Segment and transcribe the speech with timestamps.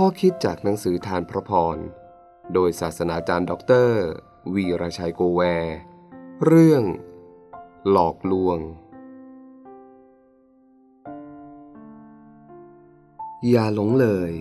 [0.00, 1.78] ข้อคิดจากหนังสือธารพระพร
[2.54, 4.02] โดยศาสนาจารย์ด็อกเตอร์
[4.54, 5.40] วีรชัยโกแว
[6.46, 6.82] เรื่อง
[7.90, 8.58] หลอกลวง
[13.48, 14.32] อย่าหลงเลย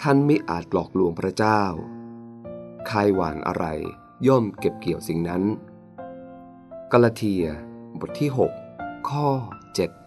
[0.00, 1.62] ท่านไม่อาจหลอกลวงพระเจ้า
[2.88, 3.64] ใครหว่านอะไร
[4.26, 5.42] ย่อมเก็บเกี่ยวสิ่งนั้น
[6.92, 7.44] กาลาเทีย
[8.00, 8.30] บทที่
[8.68, 9.28] 6 ข้อ
[9.74, 9.99] 7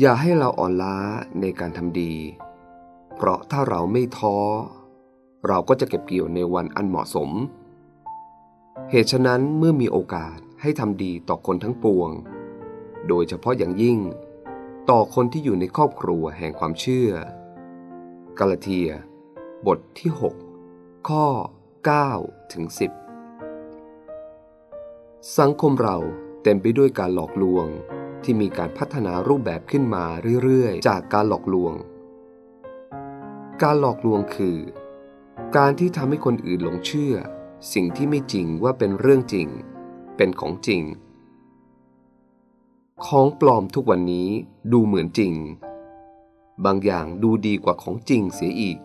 [0.00, 0.96] อย่าให้เราอ่อนล้า
[1.40, 2.14] ในการทำดี
[3.16, 4.36] เพราะถ้าเราไม่ท้อ
[5.48, 7.30] เราก็จะเก็บเกี่ยวในวันอันเหมาะสม
[8.90, 12.10] เหตุฉะนั้นเมื่อมีโอกาสให้ทำดีต่อคนทั้งปวง
[13.08, 13.98] โดยเฉพาะอย่างยิ่ง
[14.90, 17.10] ต่อคนที่อยู่ในครอบครัวแห่งความเชื่อ
[18.38, 18.88] กาลาเทีย
[19.66, 20.10] บทที่
[20.60, 21.26] 6 ข้อ
[21.90, 22.64] 9 ถึง
[24.00, 25.96] 10 สังคมเรา
[26.42, 27.68] เต็มไปด้วยการหลอกลวง
[28.24, 30.04] ที่มีการพัฒนารูปแบบขึ้นมา
[30.42, 31.74] เรื่อยๆ จากการหลอกลวง
[33.62, 34.58] การหลอกลวงคือ
[35.56, 37.14] การที่ทำให้คนอื่นหลงเชื่อ
[37.72, 39.48] สิ่งที่ไม่จริงว่าเป็นเรื่องจริง
[40.16, 40.82] เป็นของจริง
[43.06, 44.28] ของปลอมทุกวันนี้
[44.72, 45.32] ดูเหมือนจริง
[46.64, 48.78] บางอย่างดูดีกว่าของจริงเสียอีก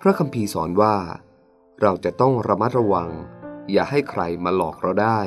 [0.00, 0.96] พระคัมภีร์สอนว่า
[1.80, 3.10] เราจะต้องระมัดระวัง
[3.72, 5.20] อย่าให้ใครมาหลอกเราได้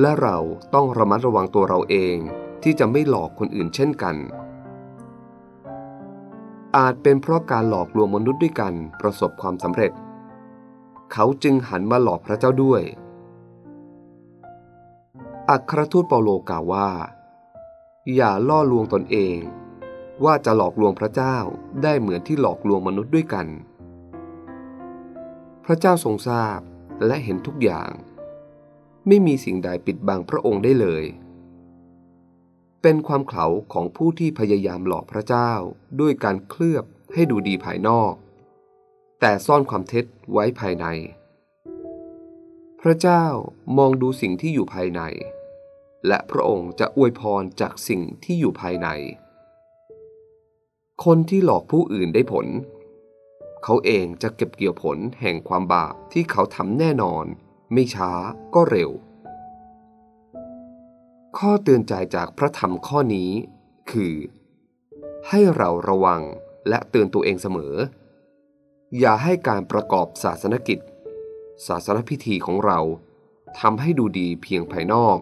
[0.00, 0.36] และเรา
[0.74, 2.16] ต้องระมัดระวังตัวเราเอง
[2.62, 4.16] ที่จะไม่หลอกคนอื่นเช่นกัน
[6.76, 9.92] อาจเป็นเพราะการหลอกลวงมนุษย์ด้วยกันประสบความสำเร็จ
[11.12, 12.82] เขาจึงหันมาหลอกพระเจ้าด้วย
[15.50, 16.90] อัครทูตเปาโลกล่าวว่า
[18.14, 19.38] อย่าล่อลวงตนเอง
[20.24, 21.36] ว่าจะหลอกลวงพระเจ้า
[21.82, 23.46] ได้เหมือนที่หลอกลวงมนุษย์ด้วยกัน
[25.64, 26.60] พระเจ้าทรงทราบ
[27.06, 27.90] และเห็นทุกอย่าง
[29.06, 31.04] ไม่มีสิ่งใดปิดบังพระองค์ได้เลย
[32.82, 35.52] เป็นความเขาของผู้ที่พยายามหลอกพระเจ้า
[36.00, 38.12] ด้วยการเคลือบให้ดูดีภายนอก
[39.20, 40.86] แต่ซ่อนความเท็จไว้ภายใน
[42.80, 43.24] พระเจ้า
[43.78, 45.02] มองดูสิ่งที่อยู่ภายใน
[46.06, 48.88] และพระองค์จะอวยพรจากสิ่งที่อยู่ภายใน
[51.04, 52.46] คนที่หลอกผู้อื่นได้ผล
[53.64, 57.24] เขาเองจะเก็บเกี่ยวผลแห่งความบาปที่เขาทำแน่นอน
[57.72, 58.10] ไม่ช้า
[58.54, 58.90] ก็เร็ว
[61.38, 63.30] ข้อเตือนใจจากพระธรรมข้อนี้
[63.90, 64.14] คือ
[65.28, 66.22] ให้เราระวัง
[66.68, 67.74] และเตือนตัวเองเสมอ
[68.98, 70.78] อย่าให้การประกอบศาสนกิจ
[71.66, 72.78] ศาสนพิธีของเรา
[73.60, 75.18] ทำให้ดูดีเพียงภายนอก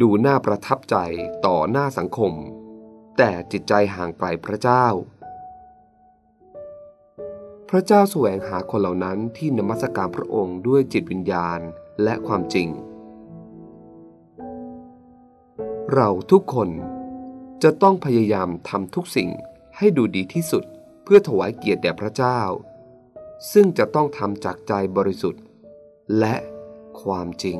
[0.00, 0.96] ดูน่าประทับใจ
[1.46, 2.32] ต่อหน้าสังคม
[3.16, 4.86] แต่จิตใจห่างไกลพระเจ้า
[7.74, 11.60] พระเจ้าแสวงหาคนเหล่านั้นที่นมัสการพระองค์ด้วยจิตวิญญาณ
[12.02, 12.68] และความจริง
[15.94, 16.68] เราทุกคน
[17.62, 19.30] จะต้องพยายามทำทุกสิ่ง
[19.76, 20.64] ให้ดูดีที่สุด
[21.02, 22.40] เพื่อถวายเกียรติแด่พระเจ้า
[23.52, 25.42] ซึ่งจะต้องทำจากใจบริสุทธิ์
[26.18, 26.34] และ
[27.02, 27.58] ความจริง